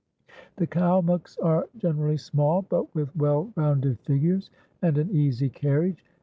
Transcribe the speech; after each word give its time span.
The 0.55 0.65
Kalmuks 0.65 1.37
are 1.43 1.67
generally 1.77 2.17
small, 2.17 2.63
but 2.63 2.91
with 2.95 3.15
well 3.15 3.53
rounded 3.55 3.99
figures 3.99 4.49
and 4.81 4.97
an 4.97 5.11
easy 5.11 5.47
carriage. 5.47 6.03